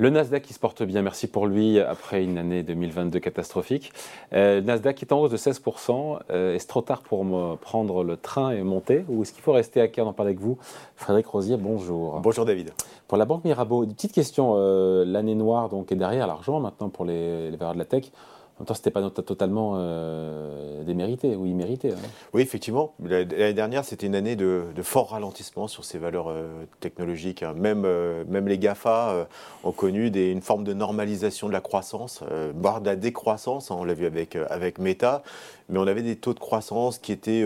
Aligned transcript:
Le 0.00 0.10
Nasdaq 0.10 0.44
qui 0.44 0.54
se 0.54 0.60
porte 0.60 0.84
bien, 0.84 1.02
merci 1.02 1.26
pour 1.26 1.48
lui, 1.48 1.80
après 1.80 2.22
une 2.22 2.38
année 2.38 2.62
2022 2.62 3.18
catastrophique. 3.18 3.92
Euh, 4.32 4.60
Nasdaq 4.60 5.02
est 5.02 5.10
en 5.10 5.22
hausse 5.22 5.32
de 5.32 5.36
16%. 5.36 6.20
Euh, 6.30 6.54
est-ce 6.54 6.68
trop 6.68 6.82
tard 6.82 7.02
pour 7.02 7.24
me 7.24 7.56
prendre 7.56 8.04
le 8.04 8.16
train 8.16 8.50
et 8.50 8.62
monter 8.62 9.04
Ou 9.08 9.22
est-ce 9.22 9.32
qu'il 9.32 9.42
faut 9.42 9.50
rester 9.50 9.80
à 9.80 9.88
cœur 9.88 10.06
d'en 10.06 10.12
parler 10.12 10.30
avec 10.30 10.40
vous 10.40 10.56
Frédéric 10.94 11.26
Rosier, 11.26 11.56
bonjour. 11.56 12.20
Bonjour 12.20 12.44
David. 12.44 12.70
Pour 13.08 13.18
la 13.18 13.24
Banque 13.24 13.44
Mirabeau, 13.44 13.82
une 13.82 13.92
petite 13.92 14.12
question. 14.12 14.54
Euh, 14.56 15.04
l'année 15.04 15.34
noire 15.34 15.68
donc, 15.68 15.90
est 15.90 15.96
derrière 15.96 16.28
l'argent 16.28 16.60
maintenant 16.60 16.90
pour 16.90 17.04
les, 17.04 17.50
les 17.50 17.56
valeurs 17.56 17.74
de 17.74 17.80
la 17.80 17.84
tech. 17.84 18.12
En 18.58 18.62
même 18.62 18.66
temps, 18.66 18.74
ce 18.74 18.80
n'était 18.80 18.90
pas 18.90 19.08
totalement 19.08 19.74
euh, 19.76 20.82
démérité 20.82 21.36
ou 21.36 21.46
immérité. 21.46 21.92
Hein. 21.92 22.08
Oui, 22.32 22.42
effectivement. 22.42 22.92
L'année 23.00 23.52
dernière, 23.52 23.84
c'était 23.84 24.08
une 24.08 24.16
année 24.16 24.34
de, 24.34 24.64
fort 24.82 25.10
ralentissement 25.10 25.68
sur 25.68 25.84
ces 25.84 25.98
valeurs 25.98 26.28
euh, 26.28 26.64
technologiques. 26.80 27.44
Hein. 27.44 27.54
Même, 27.56 27.84
euh, 27.84 28.24
même 28.26 28.48
les 28.48 28.58
GAFA 28.58 29.28
ont 29.62 29.70
connu 29.70 30.08
une 30.08 30.42
forme 30.42 30.64
de 30.64 30.72
normalisation 30.72 31.46
de 31.46 31.52
la 31.52 31.60
croissance, 31.60 32.24
voire 32.56 32.80
de 32.80 32.86
la 32.86 32.96
décroissance. 32.96 33.70
Hein, 33.70 33.76
on 33.78 33.84
l'a 33.84 33.94
vu 33.94 34.06
avec, 34.06 34.34
avec 34.34 34.78
Meta. 34.80 35.22
Mais 35.68 35.78
on 35.78 35.86
avait 35.86 36.02
des 36.02 36.16
taux 36.16 36.34
de 36.34 36.40
croissance 36.40 36.98
qui 36.98 37.12
étaient 37.12 37.44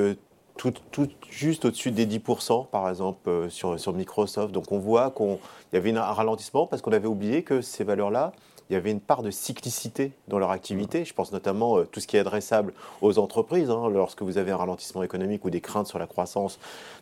tout, 0.56 0.72
tout, 0.92 1.08
juste 1.28 1.66
au-dessus 1.66 1.90
des 1.90 2.06
10%, 2.06 2.68
par 2.68 2.88
exemple, 2.88 3.50
sur, 3.50 3.78
sur 3.78 3.92
Microsoft. 3.92 4.50
Donc 4.50 4.72
on 4.72 4.78
voit 4.78 5.10
qu'il 5.10 5.36
y 5.74 5.76
avait 5.76 5.94
un 5.94 6.00
ralentissement 6.00 6.66
parce 6.66 6.80
qu'on 6.80 6.92
avait 6.92 7.06
oublié 7.06 7.42
que 7.42 7.60
ces 7.60 7.84
valeurs-là, 7.84 8.32
il 8.70 8.74
y 8.74 8.76
avait 8.76 8.90
une 8.90 9.00
part 9.00 9.22
de 9.22 9.30
cyclicité 9.30 10.12
dans 10.28 10.38
leur 10.38 10.50
activité. 10.50 11.04
Je 11.04 11.14
pense 11.14 11.32
notamment 11.32 11.76
à 11.76 11.80
euh, 11.80 11.84
tout 11.84 12.00
ce 12.00 12.06
qui 12.06 12.16
est 12.16 12.20
adressable 12.20 12.72
aux 13.00 13.18
entreprises. 13.18 13.70
Hein. 13.70 13.90
lorsque 13.90 14.22
vous 14.22 14.38
avez 14.38 14.50
un 14.50 14.56
ralentissement 14.56 15.02
économique 15.02 15.44
ou 15.44 15.50
des 15.50 15.60
craintes 15.60 15.86
sur 15.86 15.98
la 15.98 16.06
croissance, 16.06 16.58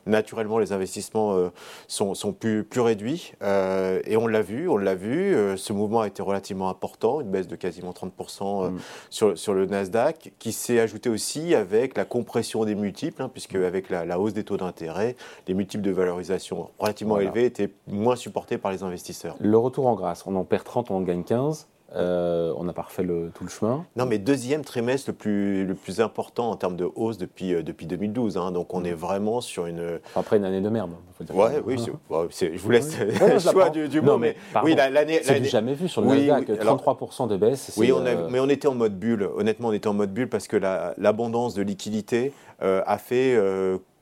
naturellement, 0.06 0.58
les 0.58 0.72
investissements 0.72 1.34
euh, 1.34 1.50
sont, 1.88 2.14
plus, 2.32 2.64
plus 2.64 2.80
réduits. 2.80 3.32
Euh, 3.42 4.00
et 4.04 4.16
on 4.16 4.26
l'a 4.26 4.42
vu, 4.42 4.68
on 4.68 4.76
l'a 4.76 4.94
vu. 4.94 5.34
ce 5.56 5.72
mouvement 5.72 6.00
a 6.00 6.06
été 6.06 6.22
relativement 6.22 6.68
important, 6.68 7.20
une 7.20 7.30
baisse 7.30 7.48
de 7.48 7.56
quasiment 7.56 7.92
30% 7.92 8.70
mm. 8.70 8.78
sur, 9.10 9.38
sur, 9.38 9.54
le 9.54 9.66
Nasdaq, 9.66 10.32
qui 10.38 10.52
s'est 10.52 10.80
ajouté 10.80 11.08
aussi 11.08 11.54
avec 11.54 11.96
la 11.96 12.04
compression 12.04 12.64
des 12.64 12.74
multiples, 12.74 13.22
hein, 13.22 13.30
puisque 13.32 13.54
avec 13.54 13.90
la, 13.90 14.18
hausse 14.18 14.32
des 14.32 14.44
taux 14.44 14.56
d'intérêt, 14.56 15.16
les 15.46 15.54
multiples 15.54 15.84
de 15.84 15.90
valorisation 15.90 16.70
relativement 16.78 17.18
élevés 17.18 17.44
étaient 17.44 17.70
moins 17.86 18.16
supportés 18.16 18.58
par 18.58 18.72
les 18.72 18.82
investisseurs. 18.82 19.36
Le 19.38 19.58
retour 19.58 19.86
en 19.86 19.94
grâce, 19.94 20.24
on 20.26 20.34
en 20.36 20.44
perd 20.44 20.64
30, 20.64 20.90
on 20.90 20.96
en 20.96 21.00
gagne 21.02 21.24
15. 21.24 21.59
Euh, 21.96 22.54
on 22.56 22.64
n'a 22.64 22.72
pas 22.72 22.82
refait 22.82 23.02
le, 23.02 23.30
tout 23.34 23.42
le 23.42 23.50
chemin. 23.50 23.84
Non, 23.96 24.06
mais 24.06 24.18
deuxième 24.18 24.64
trimestre 24.64 25.10
le 25.10 25.14
plus, 25.14 25.64
le 25.66 25.74
plus 25.74 26.00
important 26.00 26.50
en 26.50 26.56
termes 26.56 26.76
de 26.76 26.88
hausse 26.94 27.18
depuis, 27.18 27.52
euh, 27.54 27.62
depuis 27.62 27.86
2012. 27.86 28.36
Hein. 28.36 28.52
donc 28.52 28.72
on 28.74 28.84
est 28.84 28.92
vraiment 28.92 29.40
sur 29.40 29.66
une. 29.66 29.98
Après 30.14 30.36
une 30.36 30.44
année 30.44 30.60
de 30.60 30.68
merde. 30.68 30.92
Faut 31.18 31.24
dire 31.24 31.34
ouais, 31.34 31.60
oui, 31.64 31.76
je 32.30 32.58
vous 32.58 32.70
laisse 32.70 32.96
le 32.98 33.38
choix 33.50 33.70
du, 33.70 34.00
mot. 34.00 34.18
Mais, 34.18 34.36
oui, 34.62 34.76
l'année. 34.76 35.20
C'est 35.22 35.42
jamais 35.44 35.74
vu 35.74 35.88
sur 35.88 36.02
le 36.02 36.08
oui, 36.08 36.26
Nasdaq, 36.28 36.62
33% 36.62 37.28
de 37.28 37.36
baisse. 37.36 37.72
Oui, 37.76 37.90
on 37.92 38.06
euh, 38.06 38.28
mais 38.30 38.38
on 38.38 38.48
était 38.48 38.68
en 38.68 38.74
mode 38.74 38.98
bulle. 38.98 39.28
Honnêtement, 39.36 39.68
on 39.68 39.72
était 39.72 39.88
en 39.88 39.94
mode 39.94 40.12
bulle 40.12 40.28
parce 40.28 40.46
que 40.46 40.56
l'abondance 40.96 41.54
de 41.54 41.62
liquidités 41.62 42.32
a 42.60 42.98
fait 42.98 43.36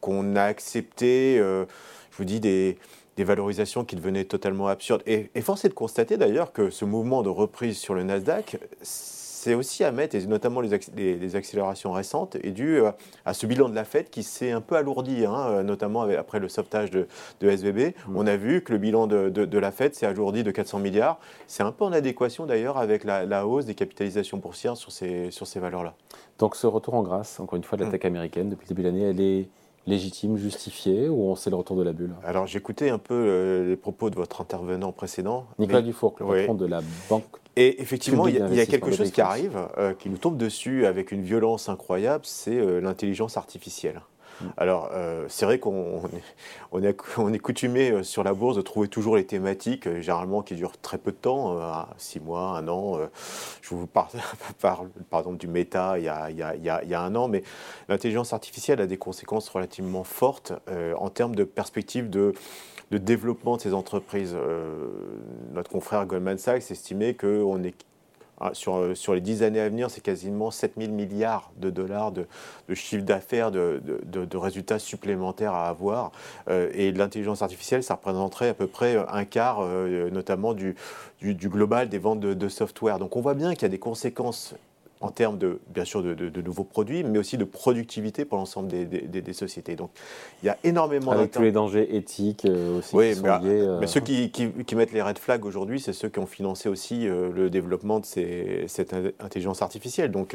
qu'on 0.00 0.36
a 0.36 0.42
accepté, 0.42 1.38
je 1.38 2.16
vous 2.18 2.24
dis, 2.24 2.40
des 2.40 2.76
des 3.18 3.24
valorisations 3.24 3.84
qui 3.84 3.96
devenaient 3.96 4.24
totalement 4.24 4.68
absurdes. 4.68 5.02
Et, 5.04 5.28
force 5.42 5.64
est 5.64 5.70
de 5.70 5.74
constater 5.74 6.16
d'ailleurs 6.16 6.52
que 6.52 6.70
ce 6.70 6.84
mouvement 6.84 7.22
de 7.24 7.28
reprise 7.28 7.76
sur 7.76 7.94
le 7.94 8.04
Nasdaq, 8.04 8.58
c'est 8.80 9.54
aussi 9.54 9.82
à 9.82 9.90
mettre, 9.90 10.14
et 10.14 10.24
notamment 10.26 10.60
les, 10.60 10.70
les, 11.16 11.36
accélérations 11.36 11.90
récentes, 11.90 12.36
est 12.36 12.52
dû 12.52 12.76
euh, 12.76 12.92
à 13.24 13.34
ce 13.34 13.46
bilan 13.46 13.68
de 13.70 13.74
la 13.74 13.82
Fed 13.84 14.08
qui 14.08 14.22
s'est 14.22 14.52
un 14.52 14.60
peu 14.60 14.76
alourdi, 14.76 15.26
hein, 15.26 15.48
euh, 15.48 15.62
notamment 15.64 16.02
après 16.02 16.38
le 16.38 16.48
sauvetage 16.48 16.92
de, 16.92 17.08
SVB. 17.40 17.96
Mmh. 18.06 18.16
On 18.16 18.26
a 18.28 18.36
vu 18.36 18.62
que 18.62 18.72
le 18.72 18.78
bilan 18.78 19.08
de, 19.08 19.58
la 19.58 19.72
Fed 19.72 19.96
s'est 19.96 20.06
alourdi 20.06 20.44
de 20.44 20.52
400 20.52 20.78
milliards. 20.78 21.18
C'est 21.48 21.64
un 21.64 21.72
peu 21.72 21.84
en 21.84 21.92
adéquation 21.92 22.46
d'ailleurs 22.46 22.78
avec 22.78 23.02
la, 23.02 23.46
hausse 23.48 23.64
des 23.64 23.74
capitalisations 23.74 24.38
boursières 24.38 24.76
sur 24.76 24.92
ces, 24.92 25.32
sur 25.32 25.48
ces 25.48 25.58
valeurs-là. 25.58 25.94
Donc 26.38 26.54
ce 26.54 26.68
retour 26.68 26.94
en 26.94 27.02
grâce, 27.02 27.40
encore 27.40 27.56
une 27.56 27.64
fois, 27.64 27.76
de 27.78 27.82
la 27.82 27.88
mmh. 27.88 27.92
tech 27.92 28.04
américaine 28.04 28.48
depuis 28.48 28.66
le 28.66 28.68
début 28.68 28.82
de 28.82 28.88
l'année, 28.88 29.10
elle 29.10 29.20
est 29.20 29.48
légitime, 29.88 30.36
justifié, 30.36 31.08
ou 31.08 31.34
c'est 31.36 31.50
le 31.50 31.56
retour 31.56 31.76
de 31.76 31.82
la 31.82 31.92
bulle 31.92 32.14
Alors 32.24 32.46
j'écoutais 32.46 32.90
un 32.90 32.98
peu 32.98 33.14
euh, 33.14 33.68
les 33.68 33.76
propos 33.76 34.10
de 34.10 34.14
votre 34.14 34.40
intervenant 34.40 34.92
précédent. 34.92 35.46
Nicolas 35.58 35.82
Dufour, 35.82 36.14
le 36.20 36.26
patron 36.26 36.54
de 36.54 36.66
la 36.66 36.80
banque. 37.08 37.24
Et 37.56 37.82
effectivement, 37.82 38.28
il 38.28 38.36
y, 38.36 38.60
a 38.60 38.66
quelque 38.66 38.92
chose 38.92 39.10
qui 39.10 39.20
arrive, 39.20 39.58
euh, 39.78 39.92
qui 39.92 40.10
nous 40.10 40.18
tombe 40.18 40.36
dessus 40.36 40.86
avec 40.86 41.10
une 41.10 41.22
violence 41.22 41.68
incroyable, 41.68 42.24
c'est 42.24 42.56
euh, 42.56 42.80
l'intelligence 42.80 43.36
artificielle. 43.36 44.00
Alors, 44.56 44.90
euh, 44.92 45.24
c'est 45.28 45.44
vrai 45.44 45.58
qu'on 45.58 46.02
on 46.72 46.82
est, 46.82 47.38
coutumé 47.38 47.90
euh, 47.90 48.02
sur 48.02 48.22
la 48.22 48.34
bourse 48.34 48.56
de 48.56 48.62
trouver 48.62 48.88
toujours 48.88 49.16
les 49.16 49.26
thématiques, 49.26 49.86
euh, 49.86 50.00
généralement 50.00 50.42
qui 50.42 50.54
durent 50.54 50.78
très 50.78 50.98
peu 50.98 51.10
de 51.10 51.16
temps, 51.16 51.58
six 51.96 52.20
mois, 52.20 52.56
un 52.56 52.68
an. 52.68 52.98
Je 53.62 53.74
vous 53.74 53.86
parle, 53.86 54.10
par 54.60 54.84
exemple 55.12 55.38
du 55.38 55.48
méta 55.48 55.98
il 55.98 56.04
y 56.04 56.08
a, 56.08 57.02
un 57.02 57.14
an, 57.14 57.28
mais 57.28 57.42
l'intelligence 57.88 58.32
artificielle 58.32 58.80
a 58.80 58.86
des 58.86 58.98
conséquences 58.98 59.48
relativement 59.48 60.04
fortes 60.04 60.52
en 60.96 61.10
termes 61.10 61.34
de 61.34 61.44
perspective 61.44 62.10
de 62.10 62.34
développement 62.90 63.56
de 63.56 63.62
ces 63.62 63.74
entreprises. 63.74 64.36
notre 65.52 65.70
confrère 65.70 66.06
Goldman 66.06 66.38
Sachs 66.38 66.70
estimait 66.70 67.14
qu'on 67.14 67.62
est 67.62 67.74
sur, 68.52 68.76
euh, 68.76 68.94
sur, 68.94 69.14
les 69.14 69.20
dix 69.20 69.42
années 69.42 69.60
à 69.60 69.68
venir, 69.68 69.90
c'est 69.90 70.00
quasiment 70.00 70.50
7 70.50 70.74
000 70.78 70.92
milliards 70.92 71.50
de 71.56 71.70
dollars 71.70 72.12
de, 72.12 72.26
chiffre 72.74 73.04
d'affaires, 73.04 73.50
de, 73.50 73.80
de, 74.04 74.36
résultats 74.36 74.78
supplémentaires 74.78 75.54
à 75.54 75.68
avoir. 75.68 76.12
Euh, 76.48 76.70
et 76.74 76.92
l'intelligence 76.92 77.42
artificielle, 77.42 77.82
ça 77.82 77.94
représenterait 77.94 78.50
à 78.50 78.54
peu 78.54 78.66
près 78.66 78.96
un 79.08 79.24
quart, 79.24 79.58
euh, 79.60 80.10
notamment 80.10 80.54
du, 80.54 80.76
du, 81.20 81.48
global 81.48 81.88
des 81.88 81.98
ventes 81.98 82.20
de, 82.20 82.48
software. 82.48 82.98
Donc 82.98 83.16
on 83.16 83.20
voit 83.20 83.34
bien 83.34 83.54
qu'il 83.54 83.62
y 83.62 83.66
a 83.66 83.70
des 83.70 83.78
conséquences 83.78 84.54
en 85.00 85.10
termes 85.10 85.38
de, 85.38 85.60
bien 85.68 85.84
sûr, 85.84 86.02
de, 86.02 86.42
nouveaux 86.42 86.64
produits, 86.64 87.04
mais 87.04 87.18
aussi 87.18 87.38
de 87.38 87.44
productivité 87.44 88.24
pour 88.24 88.38
l'ensemble 88.38 88.68
des, 88.68 88.84
des, 88.84 89.32
sociétés. 89.32 89.76
Donc, 89.76 89.90
il 90.42 90.46
y 90.46 90.48
a 90.48 90.56
énormément 90.64 91.12
Avec 91.12 91.30
tous 91.30 91.42
les 91.42 91.52
dangers 91.52 91.96
éthiques 91.96 92.44
euh, 92.44 92.78
aussi. 92.78 92.96
Oui, 92.96 93.14
mais, 93.22 93.30
euh, 93.44 93.78
mais, 93.80 93.86
ceux 93.86 94.00
qui, 94.00 94.30
qui, 94.30 94.74
mettent 94.74 94.92
les 94.92 95.02
red 95.02 95.18
flags 95.18 95.44
aujourd'hui, 95.44 95.80
c'est 95.80 95.92
ceux 95.92 96.08
qui 96.08 96.18
ont 96.18 96.26
financé 96.26 96.68
aussi 96.68 97.06
euh, 97.06 97.30
le 97.32 97.50
développement 97.50 98.00
de 98.00 98.06
ces, 98.06 98.64
cette 98.66 98.94
intelligence 99.20 99.62
artificielle. 99.62 100.10
Donc, 100.10 100.34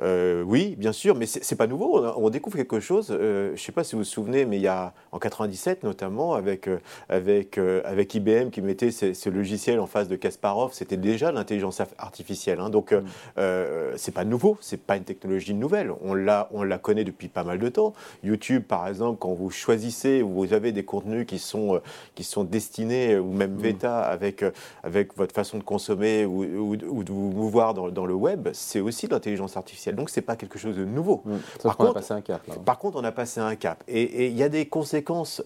oui, 0.00 0.74
bien 0.76 0.92
sûr, 0.92 1.14
mais 1.14 1.26
c'est 1.26 1.56
pas 1.56 1.66
nouveau. 1.66 2.04
On, 2.16 2.30
découvre 2.32 2.56
quelque 2.56 2.80
chose. 2.80 3.08
je 3.10 3.52
ne 3.52 3.56
sais 3.56 3.72
pas 3.72 3.84
si 3.84 3.94
vous 3.94 4.00
vous 4.00 4.04
souvenez, 4.04 4.46
mais 4.46 4.56
il 4.56 4.62
y 4.62 4.68
a 4.68 4.94
en 5.12 5.18
97 5.18 5.84
notamment, 5.84 6.34
avec, 6.34 6.68
avec, 7.08 7.58
avec 7.58 8.14
IBM 8.14 8.48
qui 8.50 8.62
mettait 8.62 8.90
ce, 8.90 9.28
logiciel 9.28 9.80
en 9.80 9.86
face 9.86 10.08
de 10.08 10.16
Kasparov, 10.16 10.72
c'était 10.72 10.96
déjà 10.96 11.30
l'intelligence 11.30 11.80
artificielle. 11.98 12.58
Hein. 12.60 12.70
donc, 12.70 12.92
mm. 12.92 13.91
Euh, 13.92 13.96
c'est 13.96 14.12
pas 14.12 14.24
nouveau, 14.24 14.58
c'est 14.60 14.80
pas 14.80 14.96
une 14.96 15.04
technologie 15.04 15.54
nouvelle. 15.54 15.92
On 16.02 16.14
la, 16.14 16.48
on 16.52 16.62
la 16.62 16.78
connaît 16.78 17.04
depuis 17.04 17.28
pas 17.28 17.44
mal 17.44 17.58
de 17.58 17.68
temps. 17.68 17.92
YouTube, 18.22 18.64
par 18.64 18.88
exemple, 18.88 19.18
quand 19.18 19.32
vous 19.32 19.50
choisissez, 19.50 20.22
vous 20.22 20.52
avez 20.52 20.72
des 20.72 20.84
contenus 20.84 21.26
qui 21.26 21.38
sont, 21.38 21.76
euh, 21.76 21.78
qui 22.14 22.24
sont 22.24 22.44
destinés, 22.44 23.18
ou 23.18 23.32
même 23.32 23.54
mm. 23.54 23.62
Veta, 23.62 24.00
avec, 24.00 24.42
euh, 24.42 24.50
avec 24.82 25.16
votre 25.16 25.34
façon 25.34 25.58
de 25.58 25.62
consommer 25.62 26.24
ou, 26.24 26.42
ou, 26.42 26.76
de 26.76 27.12
vous 27.12 27.30
mouvoir 27.30 27.74
dans, 27.74 27.90
dans 27.90 28.06
le 28.06 28.14
web, 28.14 28.48
c'est 28.52 28.80
aussi 28.80 29.06
de 29.06 29.12
l'intelligence 29.12 29.56
artificielle. 29.56 29.96
Donc, 29.96 30.10
c'est 30.10 30.22
pas 30.22 30.36
quelque 30.36 30.58
chose 30.58 30.76
de 30.76 30.84
nouveau. 30.84 31.22
Mm. 31.24 31.36
Par, 31.62 31.76
contre, 31.76 31.90
on 31.90 31.92
a 31.92 31.94
passé 31.94 32.14
un 32.14 32.20
cap, 32.20 32.42
par 32.64 32.78
contre, 32.78 32.98
on 32.98 33.04
a 33.04 33.12
passé 33.12 33.40
un 33.40 33.54
cap. 33.56 33.82
Et 33.88 34.26
il 34.28 34.36
y 34.36 34.42
a 34.42 34.48
des 34.48 34.66
conséquences. 34.66 35.42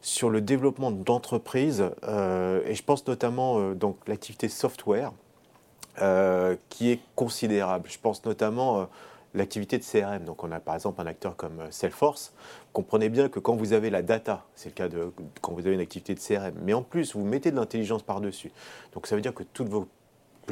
sur 0.00 0.30
le 0.30 0.40
développement 0.40 0.92
d'entreprises, 0.92 1.80
et 1.82 2.74
je 2.74 2.82
pense 2.84 3.04
notamment 3.08 3.72
donc 3.72 3.96
l'activité 4.06 4.48
software, 4.48 5.10
euh, 6.00 6.56
qui 6.68 6.90
est 6.90 7.00
considérable. 7.14 7.88
Je 7.90 7.98
pense 7.98 8.24
notamment 8.24 8.80
euh, 8.80 8.84
l'activité 9.34 9.78
de 9.78 9.84
CRM. 9.84 10.24
Donc 10.24 10.44
on 10.44 10.52
a 10.52 10.60
par 10.60 10.74
exemple 10.74 11.00
un 11.00 11.06
acteur 11.06 11.36
comme 11.36 11.60
euh, 11.60 11.70
Salesforce. 11.70 12.32
Comprenez 12.72 13.08
bien 13.08 13.28
que 13.28 13.40
quand 13.40 13.56
vous 13.56 13.72
avez 13.72 13.90
la 13.90 14.02
data, 14.02 14.44
c'est 14.54 14.68
le 14.68 14.74
cas 14.74 14.88
de 14.88 15.12
quand 15.40 15.52
vous 15.52 15.66
avez 15.66 15.74
une 15.74 15.80
activité 15.80 16.14
de 16.14 16.20
CRM, 16.20 16.54
mais 16.62 16.74
en 16.74 16.82
plus 16.82 17.14
vous 17.14 17.24
mettez 17.24 17.50
de 17.50 17.56
l'intelligence 17.56 18.02
par-dessus. 18.02 18.52
Donc 18.92 19.06
ça 19.06 19.16
veut 19.16 19.22
dire 19.22 19.34
que 19.34 19.42
toutes 19.42 19.68
vos 19.68 19.88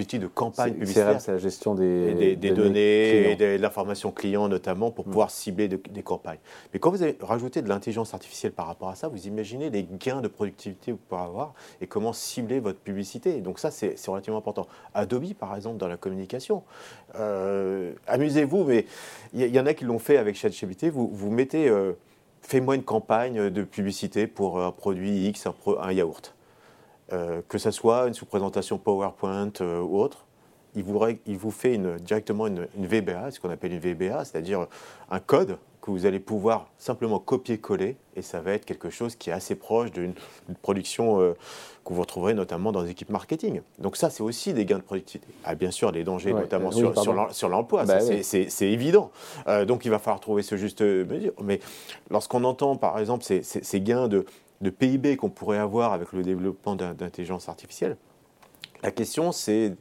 de 0.04 0.26
campagne 0.26 0.74
publicitaire. 0.74 1.20
C'est 1.20 1.32
la 1.32 1.38
gestion 1.38 1.74
des, 1.74 2.36
des, 2.36 2.50
données, 2.50 3.32
et 3.32 3.36
de 3.36 3.56
l'information 3.56 4.12
client 4.12 4.48
notamment 4.48 4.90
pour 4.90 5.06
mm. 5.06 5.10
pouvoir 5.10 5.30
cibler 5.30 5.68
des 5.68 6.02
campagnes. 6.02 6.38
Mais 6.72 6.78
quand 6.78 6.90
vous 6.90 7.02
avez 7.02 7.16
rajouté 7.20 7.62
de 7.62 7.68
l'intelligence 7.68 8.12
artificielle 8.14 8.52
par 8.52 8.66
rapport 8.66 8.90
à 8.90 8.94
ça, 8.94 9.08
vous 9.08 9.26
imaginez 9.26 9.70
les 9.70 9.84
gains 9.84 10.20
de 10.20 10.28
productivité 10.28 10.92
que 10.92 10.96
vous 10.96 11.02
pouvez 11.08 11.20
avoir 11.20 11.54
et 11.80 11.86
comment 11.86 12.12
cibler 12.12 12.60
votre 12.60 12.78
publicité. 12.78 13.40
Donc 13.40 13.58
ça, 13.58 13.70
c'est 13.70 13.96
relativement 14.06 14.38
important. 14.38 14.66
Adobe, 14.94 15.32
par 15.34 15.56
exemple, 15.56 15.78
dans 15.78 15.88
la 15.88 15.96
communication. 15.96 16.62
Euh, 17.18 17.92
amusez-vous, 18.06 18.64
mais 18.64 18.86
il 19.32 19.46
y, 19.46 19.60
en 19.60 19.66
a 19.66 19.74
qui 19.74 19.84
l'ont 19.84 19.98
fait 19.98 20.18
avec 20.18 20.36
ChatGPT. 20.36 20.86
Vous, 20.86 21.08
vous 21.08 21.30
mettez, 21.30 21.68
euh, 21.68 21.92
fais-moi 22.42 22.74
une 22.74 22.82
campagne 22.84 23.50
de 23.50 23.62
publicité 23.62 24.26
pour 24.26 24.62
un 24.62 24.72
produit 24.72 25.26
X, 25.28 25.48
un 25.80 25.92
yaourt. 25.92 26.35
Euh, 27.12 27.40
que 27.48 27.58
ce 27.58 27.70
soit 27.70 28.08
une 28.08 28.14
sous-présentation 28.14 28.78
PowerPoint 28.78 29.52
euh, 29.60 29.80
ou 29.80 30.00
autre, 30.00 30.26
il 30.74 30.82
vous, 30.82 31.00
il 31.26 31.38
vous 31.38 31.50
fait 31.50 31.74
une, 31.74 31.96
directement 31.96 32.46
une, 32.46 32.66
VBA, 32.76 33.30
ce 33.30 33.40
qu'on 33.40 33.50
appelle 33.50 33.72
une 33.72 33.80
VBA, 33.80 34.24
c'est-à-dire 34.24 34.66
un 35.10 35.20
code 35.20 35.58
que 35.80 35.90
vous 35.92 36.04
allez 36.04 36.18
pouvoir 36.18 36.68
simplement 36.78 37.20
copier-coller 37.20 37.96
et 38.16 38.22
ça 38.22 38.40
va 38.40 38.52
être 38.52 38.64
quelque 38.64 38.90
chose 38.90 39.14
qui 39.14 39.30
est 39.30 39.32
assez 39.32 39.54
proche 39.54 39.92
d'une 39.92 40.14
production 40.62 41.20
euh, 41.20 41.34
que 41.84 41.94
vous 41.94 42.00
retrouverez 42.00 42.34
notamment 42.34 42.72
dans 42.72 42.82
les 42.82 42.90
équipes 42.90 43.10
marketing. 43.10 43.60
Donc 43.78 43.96
ça, 43.96 44.10
c'est 44.10 44.22
aussi 44.22 44.52
des 44.52 44.64
gains 44.64 44.78
de 44.78 44.82
productivité. 44.82 45.28
Ah, 45.44 45.54
bien 45.54 45.70
sûr, 45.70 45.92
les 45.92 46.02
dangers, 46.02 46.32
notamment 46.32 46.72
sur, 46.72 47.48
l'emploi, 47.48 47.84
bah 47.84 48.00
c'est 48.00 48.68
évident. 48.68 49.12
Euh, 49.46 49.64
donc 49.64 49.84
il 49.84 49.90
va 49.90 50.00
falloir 50.00 50.20
trouver 50.20 50.42
ce 50.42 50.56
juste 50.56 50.82
mesure. 50.82 51.32
Mais 51.42 51.60
lorsqu'on 52.10 52.42
entend, 52.42 52.74
par 52.76 52.98
exemple, 52.98 53.24
ces, 53.24 53.80
gains 53.80 54.08
de, 54.08 54.26
de 54.60 54.70
PIB 54.70 55.16
qu'on 55.16 55.30
pourrait 55.30 55.58
avoir 55.58 55.92
avec 55.92 56.12
le 56.12 56.22
développement 56.22 56.74
d'intelligence 56.76 57.48
artificielle, 57.48 57.96
la 58.82 58.90
question, 58.90 59.32
c'est 59.32 59.76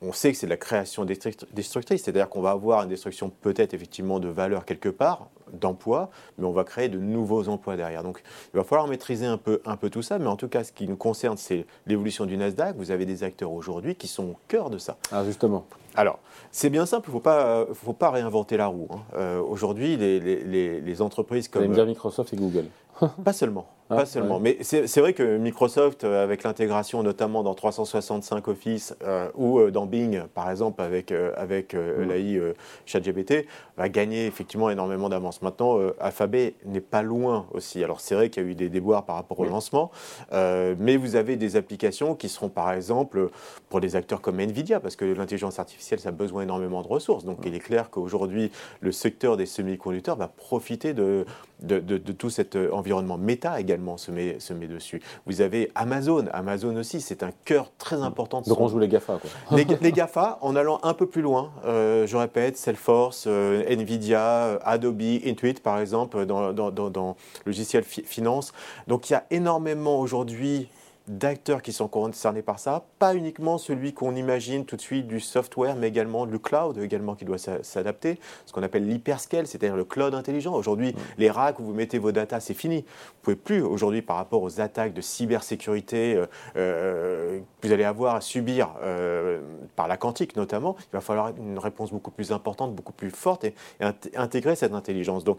on 0.00 0.12
sait 0.12 0.30
que 0.30 0.38
c'est 0.38 0.46
de 0.46 0.50
la 0.50 0.56
création 0.56 1.04
destructrice, 1.04 2.02
c'est-à-dire 2.02 2.28
qu'on 2.28 2.40
va 2.40 2.50
avoir 2.50 2.82
une 2.84 2.88
destruction 2.88 3.30
peut-être 3.30 3.74
effectivement 3.74 4.20
de 4.20 4.28
valeur 4.28 4.64
quelque 4.64 4.88
part, 4.88 5.28
d'emplois, 5.52 6.10
mais 6.38 6.46
on 6.46 6.52
va 6.52 6.62
créer 6.64 6.88
de 6.88 6.98
nouveaux 6.98 7.48
emplois 7.48 7.76
derrière. 7.76 8.02
Donc 8.02 8.22
il 8.54 8.56
va 8.56 8.64
falloir 8.64 8.86
maîtriser 8.86 9.26
un 9.26 9.38
peu, 9.38 9.60
un 9.64 9.76
peu 9.76 9.90
tout 9.90 10.02
ça, 10.02 10.18
mais 10.18 10.26
en 10.26 10.36
tout 10.36 10.48
cas 10.48 10.62
ce 10.62 10.72
qui 10.72 10.86
nous 10.86 10.96
concerne, 10.96 11.36
c'est 11.36 11.66
l'évolution 11.86 12.26
du 12.26 12.36
Nasdaq. 12.36 12.76
Vous 12.76 12.90
avez 12.90 13.06
des 13.06 13.24
acteurs 13.24 13.50
aujourd'hui 13.50 13.96
qui 13.96 14.06
sont 14.06 14.24
au 14.24 14.36
cœur 14.46 14.70
de 14.70 14.78
ça. 14.78 14.98
Ah 15.10 15.24
justement. 15.24 15.66
Alors, 15.98 16.20
c'est 16.52 16.70
bien 16.70 16.86
simple, 16.86 17.08
il 17.08 17.10
ne 17.10 17.14
faut 17.14 17.20
pas, 17.20 17.66
faut 17.74 17.92
pas 17.92 18.10
réinventer 18.12 18.56
la 18.56 18.68
roue. 18.68 18.86
Hein. 18.92 19.00
Euh, 19.16 19.40
aujourd'hui, 19.40 19.96
les, 19.96 20.20
les, 20.20 20.80
les, 20.80 21.02
entreprises 21.02 21.48
comme... 21.48 21.62
Vous 21.62 21.64
allez 21.64 21.70
me 21.70 21.74
dire 21.74 21.86
Microsoft 21.86 22.32
et 22.32 22.36
Google. 22.36 22.66
pas 23.24 23.32
seulement. 23.32 23.66
Ah, 23.90 23.96
pas 23.96 24.06
seulement. 24.06 24.38
Mais 24.38 24.58
c'est 24.60 25.00
vrai 25.00 25.14
que 25.14 25.38
Microsoft, 25.38 26.04
euh, 26.04 26.22
avec 26.22 26.42
l'intégration 26.42 27.02
notamment 27.02 27.42
dans 27.42 27.54
365 27.54 28.46
Office 28.48 28.94
euh, 29.02 29.30
ou 29.34 29.58
euh, 29.58 29.70
dans 29.70 29.86
Bing, 29.86 30.24
par 30.34 30.50
exemple, 30.50 30.82
avec, 30.82 31.10
avec 31.10 31.74
mm. 31.74 32.02
l'AI 32.02 32.40
ChatGPT, 32.84 33.46
va 33.78 33.88
gagner 33.88 34.26
effectivement 34.26 34.68
énormément 34.68 35.08
d'avance. 35.08 35.40
Maintenant, 35.40 35.78
Alphabet 36.00 36.54
n'est 36.66 36.82
pas 36.82 37.02
loin 37.02 37.46
aussi. 37.52 37.82
Alors 37.82 38.00
c'est 38.00 38.14
vrai 38.14 38.28
qu'il 38.28 38.42
y 38.42 38.46
a 38.46 38.48
eu 38.50 38.54
des 38.54 38.68
déboires 38.68 39.06
par 39.06 39.16
rapport 39.16 39.38
au 39.40 39.44
lancement, 39.44 39.90
mais 40.32 40.96
vous 40.96 41.16
avez 41.16 41.36
des 41.36 41.56
applications 41.56 42.14
qui 42.14 42.28
seront 42.28 42.48
par 42.48 42.72
exemple 42.72 43.30
pour 43.70 43.80
des 43.80 43.96
acteurs 43.96 44.20
comme 44.20 44.40
Nvidia, 44.40 44.80
parce 44.80 44.96
que 44.96 45.04
l'intelligence 45.04 45.58
artificielle, 45.58 45.87
ça 45.96 46.10
a 46.10 46.12
besoin 46.12 46.42
énormément 46.42 46.82
de 46.82 46.88
ressources. 46.88 47.24
Donc 47.24 47.38
il 47.44 47.54
est 47.54 47.60
clair 47.60 47.90
qu'aujourd'hui, 47.90 48.50
le 48.80 48.92
secteur 48.92 49.36
des 49.36 49.46
semi-conducteurs 49.46 50.16
va 50.16 50.28
profiter 50.28 50.92
de, 50.94 51.24
de, 51.60 51.78
de, 51.78 51.98
de 51.98 52.12
tout 52.12 52.30
cet 52.30 52.56
environnement. 52.56 53.18
Meta 53.18 53.60
également 53.60 53.96
se 53.96 54.10
met, 54.10 54.40
se 54.40 54.52
met 54.52 54.66
dessus. 54.66 55.00
Vous 55.26 55.40
avez 55.40 55.70
Amazon. 55.74 56.26
Amazon 56.32 56.76
aussi, 56.76 57.00
c'est 57.00 57.22
un 57.22 57.30
cœur 57.44 57.70
très 57.78 57.96
important. 58.02 58.42
De 58.42 58.48
Donc 58.48 58.60
on 58.60 58.68
joue 58.68 58.78
les 58.78 58.88
GAFA. 58.88 59.18
Quoi. 59.18 59.58
Les, 59.80 59.92
GAFA, 59.92 60.38
en 60.40 60.56
allant 60.56 60.80
un 60.82 60.94
peu 60.94 61.06
plus 61.06 61.22
loin, 61.22 61.50
euh, 61.64 62.06
je 62.06 62.16
répète, 62.16 62.56
Salesforce, 62.56 63.24
euh, 63.26 63.64
Nvidia, 63.68 64.58
Adobe, 64.64 65.00
Intuit 65.24 65.54
par 65.54 65.78
exemple, 65.78 66.26
dans, 66.26 66.52
dans, 66.52 66.70
dans, 66.70 66.90
dans 66.90 67.16
logiciel 67.46 67.84
finance. 67.84 68.52
Donc 68.86 69.10
il 69.10 69.14
y 69.14 69.16
a 69.16 69.24
énormément 69.30 70.00
aujourd'hui 70.00 70.68
d'acteurs 71.08 71.62
qui 71.62 71.72
sont 71.72 71.88
concernés 71.88 72.42
par 72.42 72.58
ça, 72.58 72.84
pas 72.98 73.14
uniquement 73.14 73.58
celui 73.58 73.92
qu'on 73.92 74.14
imagine 74.14 74.64
tout 74.64 74.76
de 74.76 74.80
suite 74.80 75.06
du 75.06 75.20
software, 75.20 75.76
mais 75.76 75.88
également 75.88 76.24
le 76.24 76.38
cloud 76.38 76.78
également 76.78 77.14
qui 77.14 77.24
doit 77.24 77.38
s'adapter, 77.38 78.18
ce 78.46 78.52
qu'on 78.52 78.62
appelle 78.62 78.86
l'hyperscale, 78.86 79.46
c'est-à-dire 79.46 79.76
le 79.76 79.84
cloud 79.84 80.14
intelligent. 80.14 80.54
Aujourd'hui, 80.54 80.94
les 81.18 81.30
racks 81.30 81.58
où 81.60 81.64
vous 81.64 81.74
mettez 81.74 81.98
vos 81.98 82.12
datas, 82.12 82.40
c'est 82.40 82.54
fini. 82.54 82.78
Vous 82.78 83.22
pouvez 83.22 83.36
plus 83.36 83.62
aujourd'hui 83.62 84.02
par 84.02 84.16
rapport 84.16 84.42
aux 84.42 84.60
attaques 84.60 84.92
de 84.92 85.00
cybersécurité 85.00 86.14
euh, 86.14 86.26
euh, 86.56 87.40
que 87.60 87.66
vous 87.66 87.72
allez 87.72 87.84
avoir 87.84 88.14
à 88.14 88.20
subir 88.20 88.74
euh, 88.82 89.40
par 89.76 89.88
la 89.88 89.96
quantique 89.96 90.36
notamment, 90.36 90.76
il 90.80 90.92
va 90.92 91.00
falloir 91.00 91.32
une 91.36 91.58
réponse 91.58 91.90
beaucoup 91.90 92.10
plus 92.10 92.32
importante, 92.32 92.74
beaucoup 92.74 92.92
plus 92.92 93.10
forte 93.10 93.44
et, 93.44 93.54
et 93.80 94.16
intégrer 94.16 94.56
cette 94.56 94.72
intelligence. 94.72 95.24
Donc 95.24 95.38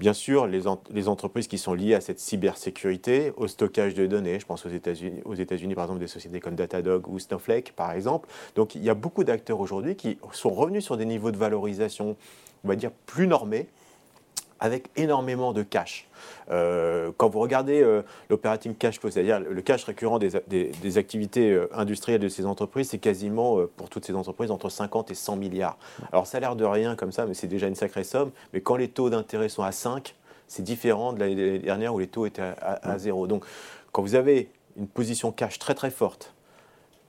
Bien 0.00 0.12
sûr, 0.12 0.48
les, 0.48 0.66
entreprises 1.08 1.46
qui 1.46 1.56
sont 1.56 1.72
liées 1.72 1.94
à 1.94 2.00
cette 2.00 2.18
cybersécurité, 2.18 3.32
au 3.36 3.46
stockage 3.46 3.94
de 3.94 4.06
données, 4.06 4.40
je 4.40 4.46
pense 4.46 4.66
aux 4.66 4.70
États-Unis, 4.70 5.20
aux 5.24 5.34
États-Unis 5.34 5.76
par 5.76 5.84
exemple 5.84 6.00
des 6.00 6.08
sociétés 6.08 6.40
comme 6.40 6.56
Datadog 6.56 7.06
ou 7.08 7.20
Snowflake 7.20 7.72
par 7.76 7.92
exemple. 7.92 8.28
Donc 8.56 8.74
il 8.74 8.82
y 8.82 8.90
a 8.90 8.94
beaucoup 8.94 9.22
d'acteurs 9.22 9.60
aujourd'hui 9.60 9.94
qui 9.94 10.18
sont 10.32 10.50
revenus 10.50 10.84
sur 10.84 10.96
des 10.96 11.04
niveaux 11.04 11.30
de 11.30 11.36
valorisation, 11.36 12.16
on 12.64 12.68
va 12.68 12.74
dire, 12.74 12.90
plus 13.06 13.28
normés, 13.28 13.68
avec 14.60 14.88
énormément 14.96 15.52
de 15.52 15.62
cash. 15.62 16.08
Euh, 16.50 17.10
quand 17.16 17.28
vous 17.28 17.40
regardez 17.40 17.82
euh, 17.82 18.02
l'operating 18.30 18.74
cash 18.74 19.00
flow, 19.00 19.10
c'est-à-dire 19.10 19.40
le 19.40 19.62
cash 19.62 19.84
récurrent 19.84 20.18
des, 20.18 20.98
activités 20.98 21.50
euh, 21.50 21.68
industrielles 21.74 22.20
de 22.20 22.28
ces 22.28 22.46
entreprises, 22.46 22.90
c'est 22.90 22.98
quasiment 22.98 23.58
pour 23.76 23.88
toutes 23.88 24.04
ces 24.04 24.14
entreprises 24.14 24.50
entre 24.50 24.68
50 24.68 25.10
et 25.10 25.14
100 25.14 25.36
milliards. 25.36 25.78
Alors 26.12 26.26
ça 26.26 26.38
a 26.38 26.40
l'air 26.40 26.56
de 26.56 26.64
rien 26.64 26.96
comme 26.96 27.12
ça, 27.12 27.26
mais 27.26 27.34
c'est 27.34 27.46
déjà 27.46 27.66
une 27.66 27.74
sacrée 27.74 28.04
somme. 28.04 28.30
Mais 28.52 28.60
quand 28.60 28.76
les 28.76 28.88
taux 28.88 29.10
d'intérêt 29.10 29.48
sont 29.48 29.62
à 29.62 29.72
5, 29.72 30.14
c'est 30.46 30.62
différent 30.62 31.12
de 31.12 31.20
l'année 31.20 31.58
dernière 31.58 31.94
où 31.94 31.98
les 31.98 32.06
taux 32.06 32.26
étaient 32.26 32.42
à, 32.42 32.90
à, 32.90 32.98
0. 32.98 33.26
Donc 33.26 33.44
quand 33.92 34.02
vous 34.02 34.14
avez 34.14 34.50
une 34.76 34.86
position 34.88 35.32
cash 35.32 35.58
très 35.58 35.74
très 35.74 35.90
forte, 35.90 36.34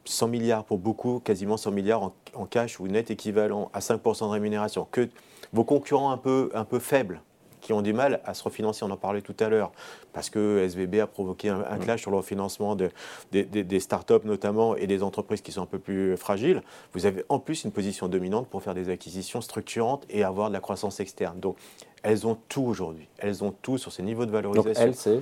100 0.06 0.27
milliards 0.27 0.63
pour 0.63 0.77
beaucoup, 0.77 1.19
quasiment 1.19 1.57
100 1.57 1.71
milliards 1.71 2.03
en, 2.03 2.13
en 2.36 2.45
cash 2.45 2.80
ou 2.80 2.88
net 2.88 3.09
équivalent 3.12 3.69
à 3.74 3.80
5% 3.80 4.27
de 4.27 4.31
rémunération, 4.31 4.88
que 4.92 5.09
vos 5.53 5.63
concurrents 5.63 6.12
un 6.12 6.18
peu, 6.18 6.51
un 6.53 6.65
peu 6.65 6.80
faibles 6.80 7.21
qui 7.66 7.74
ont 7.74 7.82
du 7.82 7.94
mal 7.94 8.22
à 8.26 8.36
se 8.36 8.44
refinancer. 8.44 8.86
On 8.86 8.92
en 8.92 8.98
parlait 8.98 9.24
tout 9.24 9.36
à 9.40 9.50
l'heure, 9.50 9.72
parce 10.14 10.30
que 10.30 10.64
SVB 10.64 11.00
a 11.00 11.08
provoqué 11.08 11.50
un, 11.50 11.80
clash 11.80 12.02
sur 12.02 12.12
le 12.12 12.18
refinancement 12.18 12.76
de, 12.76 12.92
des, 13.32 13.44
des, 13.44 13.80
startups 13.80 14.24
notamment 14.24 14.76
et 14.76 14.86
des 14.86 15.02
entreprises 15.02 15.42
qui 15.42 15.52
sont 15.52 15.64
un 15.64 15.66
peu 15.66 15.80
plus 15.80 16.16
fragiles. 16.16 16.62
Vous 16.94 17.08
avez 17.08 17.26
en 17.28 17.40
plus 17.40 17.64
une 17.64 17.72
position 17.72 18.08
dominante 18.08 18.48
pour 18.48 18.62
faire 18.62 18.76
des 18.76 18.90
acquisitions 18.90 19.42
structurantes 19.42 20.06
et 20.12 20.24
avoir 20.24 20.50
de 20.50 20.54
la 20.54 20.60
croissance 20.60 21.00
externe. 21.00 21.40
Donc, 21.40 21.58
elles 22.04 22.28
ont 22.28 22.38
tout 22.50 22.62
aujourd'hui. 22.62 23.08
Elles 23.18 23.44
ont 23.44 23.52
tout 23.52 23.80
sur 23.80 23.92
ces 23.92 24.04
niveaux 24.04 24.28
de 24.28 24.32
valorisation. 24.32 24.72
Donc, 24.72 24.78
elles, 24.80 24.96
c'est 24.96 25.22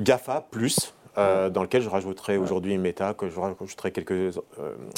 GAFA 0.00 0.46
plus. 0.50 0.94
Euh, 1.16 1.48
dans 1.48 1.62
lequel 1.62 1.80
je 1.80 1.88
rajouterai 1.88 2.38
aujourd'hui 2.38 2.76
Meta, 2.76 3.14
que 3.14 3.28
je 3.28 3.38
rajouterai 3.38 3.92
quelques 3.92 4.10
euh, 4.10 4.32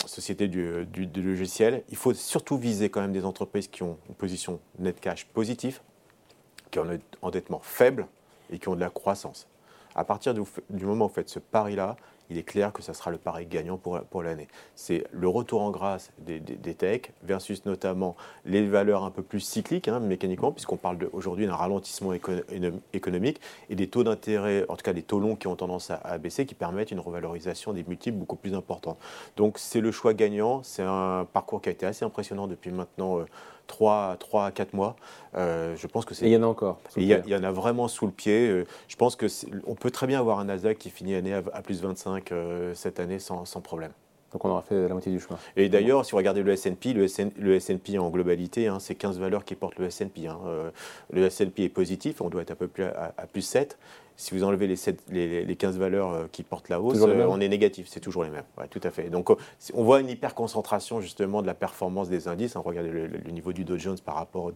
sociétés 0.07 0.49
du, 0.49 0.87
du, 0.87 1.07
du, 1.07 1.21
logiciel. 1.21 1.83
Il 1.91 1.97
faut 1.99 2.15
surtout 2.15 2.57
viser 2.57 2.89
quand 2.89 3.03
même 3.03 3.13
des 3.13 3.27
entreprises 3.27 3.69
qui 3.69 3.83
ont 3.83 3.99
une 4.09 4.15
position 4.15 4.59
net 4.79 4.99
cash 4.99 5.27
positive, 5.27 5.81
qui 6.77 6.81
ont 6.81 6.93
un 6.93 6.99
endettement 7.23 7.61
faible 7.63 8.07
et 8.51 8.59
qui 8.59 8.69
ont 8.69 8.75
de 8.75 8.81
la 8.81 8.91
croissance. 8.91 9.47
À 9.95 10.05
partir 10.05 10.35
du, 10.35 10.43
moment 10.85 11.07
où 11.07 11.09
vous 11.09 11.15
faites 11.15 11.31
ce 11.31 11.39
pari-là, 11.39 11.97
il 12.29 12.37
est 12.37 12.43
clair 12.43 12.73
que 12.73 12.83
ça 12.83 12.93
sera 12.93 13.11
le 13.11 13.19
pari 13.19 13.47
gagnant 13.47 13.79
pour, 13.79 14.01
pour 14.01 14.23
l'année. 14.23 14.49
C'est 14.75 15.05
le 15.13 15.29
retour 15.29 15.63
en 15.63 15.71
grâce 15.71 16.11
des, 16.19 16.41
des, 16.41 16.75
techs 16.75 17.13
versus 17.23 17.65
notamment 17.65 18.17
les 18.45 18.67
valeurs 18.67 19.05
un 19.05 19.11
peu 19.11 19.23
plus 19.23 19.41
cycliques, 19.41 19.89
hein, 19.89 20.01
mécaniquement, 20.01 20.51
puisqu'on 20.51 20.77
parle 20.77 20.99
aujourd'hui 21.13 21.47
d'un 21.47 21.55
ralentissement 21.55 22.13
économique 22.93 23.41
et 23.71 23.77
des 23.77 23.87
taux 23.87 24.03
d'intérêt, 24.03 24.67
en 24.69 24.77
tout 24.77 24.83
cas 24.83 24.93
des 24.93 25.03
taux 25.03 25.21
longs 25.21 25.37
qui 25.37 25.47
ont 25.47 25.57
tendance 25.57 25.91
à, 25.91 26.19
baisser, 26.19 26.45
qui 26.47 26.55
permettent 26.55 26.91
une 26.91 27.01
revalorisation 27.01 27.73
des 27.73 27.85
multiples 27.85 28.19
beaucoup 28.19 28.37
plus 28.37 28.55
importante. 28.55 28.99
Donc 29.37 29.59
c'est 29.59 29.81
le 29.81 29.93
choix 29.93 30.13
gagnant. 30.13 30.63
C'est 30.65 30.83
un 30.83 31.27
parcours 31.33 31.63
qui 31.63 31.69
a 31.69 31.73
été 31.73 31.87
assez 31.87 32.05
impressionnant 32.05 32.49
depuis 32.49 32.73
maintenant. 32.73 33.21
Euh, 33.21 33.25
3, 33.67 34.17
3 34.19 34.47
à 34.47 34.51
4 34.51 34.75
mois. 34.75 34.97
Euh, 35.37 35.75
je 35.77 35.87
pense 35.87 36.05
que 36.05 36.15
c'est. 36.15 36.27
il 36.27 36.33
y 36.33 36.37
en 36.37 36.43
a 36.43 36.47
encore. 36.47 36.79
Il 36.97 37.05
y, 37.05 37.09
y, 37.09 37.37
en 37.37 37.43
a 37.43 37.51
vraiment 37.51 37.89
sous 37.89 38.07
le 38.07 38.13
pied. 38.13 38.49
Euh, 38.49 38.67
je 38.89 38.97
pense 38.97 39.17
que 39.17 39.27
on 39.67 39.75
peut 39.75 39.91
très 39.91 40.07
bien 40.07 40.19
avoir 40.19 40.39
un 40.39 40.45
Nasdaq 40.47 40.79
qui 40.79 40.91
finit 40.91 41.13
l'année 41.13 41.35
à, 41.35 41.43
à, 41.53 41.63
plus 41.63 41.83
25 41.83 42.33
euh, 42.33 42.75
cette 42.75 43.01
année 43.01 43.19
sans, 43.19 43.45
sans, 43.45 43.61
problème. 43.61 43.93
Donc 44.33 44.45
on 44.45 44.51
aura 44.51 44.63
fait 44.63 44.89
la 44.89 44.95
moitié 44.95 45.13
du 45.13 45.21
chemin. 45.21 45.39
Et 45.57 45.69
d'ailleurs, 45.69 46.05
si 46.05 46.13
vous 46.13 46.17
regardez 46.19 46.43
le 46.43 46.53
S&P, 46.53 46.93
le, 46.93 47.55
S&P 47.55 47.99
en 47.99 48.11
globalité, 48.11 48.67
hein, 48.69 48.79
c'est 48.81 48.95
15 48.95 49.19
valeurs 49.19 49.45
qui 49.45 49.55
portent 49.55 49.79
le 49.79 49.87
S&P. 49.87 50.27
Hein. 50.27 50.39
le 51.11 51.25
S&P 51.25 51.65
est 51.65 51.69
positif, 51.69 52.21
on 52.21 52.29
doit 52.29 52.43
être 52.43 52.51
à 52.51 52.57
peu 52.57 52.69
près 52.69 52.85
à, 52.85 53.15
à 53.17 53.27
plus 53.27 53.43
7 53.43 53.79
si 54.17 54.35
vous 54.35 54.45
enlevez 54.45 54.67
les, 54.67 55.45
les, 55.45 55.57
15 55.57 55.79
valeurs 55.79 56.13
euh, 56.13 56.27
qui 56.31 56.43
portent 56.43 56.69
la 56.69 56.81
hausse, 56.81 56.99
euh, 57.01 57.27
on 57.29 57.41
est 57.41 57.49
négatif, 57.49 57.87
c'est 57.89 58.01
toujours 58.01 58.25
les 58.25 58.31
mêmes. 58.31 58.45
Ouais, 58.59 58.67
tout 58.69 58.81
à 58.83 58.91
fait. 58.91 59.11
Donc 59.11 59.31
on 59.75 59.85
voit 59.85 60.01
une 60.01 60.09
hyper 60.09 60.35
concentration 60.35 61.01
justement 61.01 61.43
de 61.43 61.47
la 61.47 61.55
performance 61.55 62.09
des 62.09 62.29
indices. 62.29 62.57
On 62.57 62.63
regarde 62.63 62.87
le, 62.87 63.09
niveau 63.31 63.53
du 63.53 63.65
Dow 63.65 63.77
Jones 63.77 63.99
par 64.05 64.15
rapport 64.15 64.53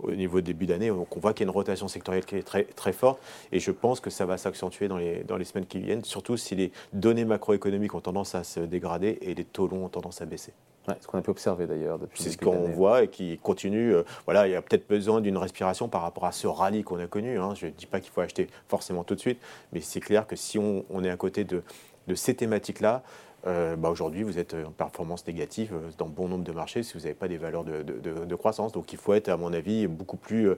au, 0.00 0.10
niveau 0.12 0.40
début 0.40 0.66
d'année. 0.66 0.88
Donc 0.88 1.16
on 1.16 1.20
voit 1.20 1.32
qu'il 1.32 1.46
y 1.46 1.48
a 1.48 1.50
une 1.50 1.56
rotation 1.56 1.88
sectorielle 1.88 2.24
qui 2.24 2.36
est 2.36 2.42
très, 2.42 2.64
très 2.64 2.92
forte 2.92 3.20
et 3.52 3.60
je 3.60 3.70
pense 3.70 4.00
que 4.00 4.10
ça 4.10 4.26
va 4.26 4.36
s'accentuer 4.36 4.88
dans 4.88 4.98
les, 4.98 5.22
dans 5.24 5.36
les 5.36 5.44
semaines 5.44 5.66
qui 5.66 5.78
viennent, 5.78 6.04
surtout 6.04 6.36
si 6.36 6.54
les 6.56 6.72
données 6.92 7.24
macroéconomiques 7.24 7.94
ont 7.94 8.00
tendance 8.00 8.34
à 8.34 8.44
se 8.44 8.60
dégrader 8.60 9.18
et 9.22 9.34
les 9.34 9.44
taux 9.44 9.68
longs 9.68 9.84
ont 9.84 9.88
tendance 9.88 10.20
à 10.20 10.26
baisser. 10.26 10.52
Ouais, 10.86 10.94
ce 11.00 11.06
qu'on 11.06 11.18
a 11.18 11.22
pu 11.22 11.30
observer 11.30 11.66
d'ailleurs 11.66 11.98
depuis. 11.98 12.22
C'est 12.22 12.30
ce 12.30 12.38
qu'on 12.38 12.68
voit 12.68 13.04
et 13.04 13.08
qui 13.08 13.38
continue. 13.38 13.94
Euh, 13.94 14.02
voilà, 14.26 14.46
il 14.46 14.52
y 14.52 14.54
a 14.54 14.60
peut-être 14.60 14.86
besoin 14.86 15.22
d'une 15.22 15.38
respiration 15.38 15.88
par 15.88 16.02
rapport 16.02 16.26
à 16.26 16.32
ce 16.32 16.46
rallye 16.46 16.84
qu'on 16.84 16.98
a 16.98 17.06
connu. 17.06 17.38
Hein. 17.38 17.54
Je 17.54 17.66
ne 17.66 17.70
dis 17.70 17.86
pas 17.86 18.00
qu'il 18.00 18.12
faut 18.12 18.20
acheter 18.20 18.48
forcément 18.68 19.02
tout 19.02 19.14
de 19.14 19.20
suite, 19.20 19.40
mais 19.72 19.80
c'est 19.80 20.00
clair 20.00 20.26
que 20.26 20.36
si 20.36 20.58
on, 20.58 20.84
est 21.02 21.10
à 21.10 21.16
côté 21.16 21.44
de, 21.44 21.62
de 22.06 22.14
ces 22.14 22.34
thématiques-là, 22.34 23.02
euh, 23.46 23.76
bah 23.76 23.88
aujourd'hui, 23.90 24.22
vous 24.22 24.38
êtes 24.38 24.54
en 24.54 24.70
performance 24.72 25.26
négative 25.26 25.72
euh, 25.74 25.90
dans 25.96 26.06
bon 26.06 26.28
nombre 26.28 26.44
de 26.44 26.52
marchés 26.52 26.82
si 26.82 26.94
vous 26.94 27.00
n'avez 27.00 27.14
pas 27.14 27.28
des 27.28 27.36
valeurs 27.38 27.64
de, 27.64 27.82
de, 27.82 28.24
de, 28.24 28.34
croissance. 28.34 28.72
Donc 28.72 28.92
il 28.92 28.98
faut 28.98 29.14
être, 29.14 29.30
à 29.30 29.38
mon 29.38 29.54
avis, 29.54 29.86
beaucoup 29.86 30.18
plus 30.18 30.50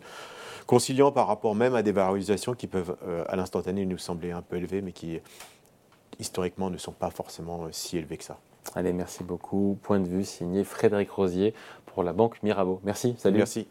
conciliant 0.66 1.12
par 1.12 1.28
rapport 1.28 1.54
même 1.54 1.76
à 1.76 1.82
des 1.82 1.92
valorisations 1.92 2.54
qui 2.54 2.66
peuvent, 2.66 2.96
à 3.28 3.36
l'instantané, 3.36 3.86
nous 3.86 3.98
sembler 3.98 4.32
un 4.32 4.42
peu 4.42 4.56
élevées, 4.56 4.82
mais 4.82 4.92
qui, 4.92 5.20
historiquement, 6.18 6.70
ne 6.70 6.78
sont 6.78 6.92
pas 6.92 7.10
forcément 7.10 7.68
si 7.70 7.96
élevées 7.96 8.16
que 8.16 8.24
ça. 8.24 8.38
Allez, 8.74 8.92
merci 8.92 9.24
beaucoup. 9.24 9.78
Point 9.82 10.00
de 10.00 10.08
vue 10.08 10.24
signé 10.24 10.64
Frédéric 10.64 11.10
Rosier 11.10 11.54
pour 11.86 12.02
la 12.02 12.12
Banque 12.12 12.42
Mirabeau. 12.42 12.80
Merci, 12.84 13.14
salut. 13.18 13.38
Merci. 13.38 13.66